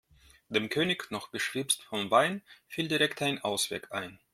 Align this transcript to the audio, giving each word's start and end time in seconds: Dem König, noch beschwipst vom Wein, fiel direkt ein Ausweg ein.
Dem 0.49 0.69
König, 0.69 1.11
noch 1.11 1.27
beschwipst 1.29 1.83
vom 1.83 2.09
Wein, 2.09 2.41
fiel 2.67 2.87
direkt 2.87 3.21
ein 3.21 3.37
Ausweg 3.43 3.91
ein. 3.91 4.17